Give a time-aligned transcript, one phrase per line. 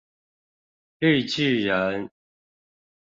[0.99, 2.09] 綠巨人